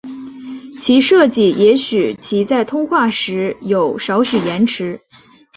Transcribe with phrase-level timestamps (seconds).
[0.79, 4.99] 其设计也使其在通话时有少许延迟。